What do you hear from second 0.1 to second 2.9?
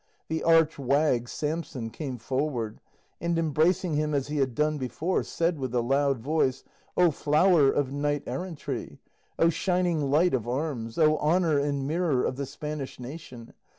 The arch wag Samson came forward,